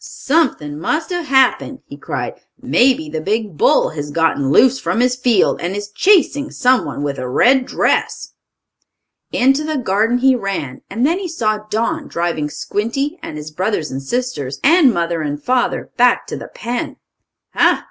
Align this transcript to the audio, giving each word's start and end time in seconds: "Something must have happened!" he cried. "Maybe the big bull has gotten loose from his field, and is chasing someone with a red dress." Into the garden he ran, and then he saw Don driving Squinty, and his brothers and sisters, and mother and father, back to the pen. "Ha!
"Something 0.03 0.79
must 0.79 1.11
have 1.11 1.27
happened!" 1.27 1.81
he 1.85 1.95
cried. 1.95 2.33
"Maybe 2.59 3.07
the 3.07 3.21
big 3.21 3.55
bull 3.55 3.89
has 3.91 4.09
gotten 4.09 4.49
loose 4.49 4.79
from 4.79 4.99
his 4.99 5.15
field, 5.15 5.61
and 5.61 5.75
is 5.75 5.91
chasing 5.91 6.49
someone 6.49 7.03
with 7.03 7.19
a 7.19 7.29
red 7.29 7.67
dress." 7.67 8.33
Into 9.31 9.63
the 9.63 9.77
garden 9.77 10.17
he 10.17 10.35
ran, 10.35 10.81
and 10.89 11.05
then 11.05 11.19
he 11.19 11.27
saw 11.27 11.59
Don 11.69 12.07
driving 12.07 12.49
Squinty, 12.49 13.19
and 13.21 13.37
his 13.37 13.51
brothers 13.51 13.91
and 13.91 14.01
sisters, 14.01 14.59
and 14.63 14.91
mother 14.91 15.21
and 15.21 15.39
father, 15.39 15.91
back 15.97 16.25
to 16.25 16.35
the 16.35 16.47
pen. 16.47 16.95
"Ha! 17.53 17.79